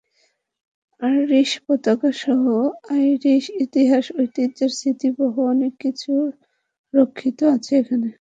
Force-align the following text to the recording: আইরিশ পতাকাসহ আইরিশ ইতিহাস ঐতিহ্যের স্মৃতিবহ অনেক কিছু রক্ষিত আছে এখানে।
আইরিশ 1.01 1.51
পতাকাসহ 1.65 2.43
আইরিশ 2.91 3.43
ইতিহাস 3.65 4.05
ঐতিহ্যের 4.19 4.71
স্মৃতিবহ 4.77 5.33
অনেক 5.53 5.73
কিছু 5.79 6.11
রক্ষিত 6.93 7.39
আছে 7.55 7.71
এখানে। 7.81 8.07